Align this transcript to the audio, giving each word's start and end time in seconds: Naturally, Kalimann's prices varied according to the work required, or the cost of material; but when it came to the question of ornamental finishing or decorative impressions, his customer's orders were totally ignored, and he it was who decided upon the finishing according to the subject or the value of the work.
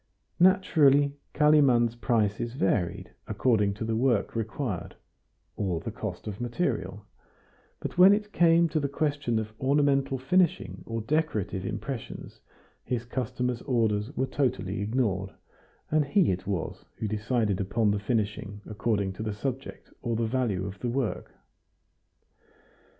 Naturally, 0.39 1.13
Kalimann's 1.35 1.93
prices 1.93 2.53
varied 2.53 3.11
according 3.27 3.75
to 3.75 3.85
the 3.85 3.95
work 3.95 4.35
required, 4.35 4.95
or 5.55 5.79
the 5.79 5.91
cost 5.91 6.25
of 6.25 6.41
material; 6.41 7.05
but 7.79 7.99
when 7.99 8.11
it 8.11 8.33
came 8.33 8.67
to 8.69 8.79
the 8.79 8.89
question 8.89 9.37
of 9.37 9.53
ornamental 9.59 10.17
finishing 10.17 10.81
or 10.87 11.01
decorative 11.01 11.67
impressions, 11.67 12.41
his 12.83 13.05
customer's 13.05 13.61
orders 13.61 14.11
were 14.17 14.25
totally 14.25 14.81
ignored, 14.81 15.29
and 15.91 16.03
he 16.05 16.31
it 16.31 16.47
was 16.47 16.83
who 16.97 17.07
decided 17.07 17.61
upon 17.61 17.91
the 17.91 17.99
finishing 17.99 18.61
according 18.65 19.13
to 19.13 19.21
the 19.21 19.35
subject 19.35 19.93
or 20.01 20.15
the 20.15 20.25
value 20.25 20.65
of 20.65 20.79
the 20.79 20.89
work. 20.89 21.35